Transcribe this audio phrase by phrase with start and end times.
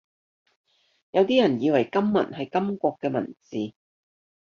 [1.11, 3.73] 有啲人以為金文係金國嘅文字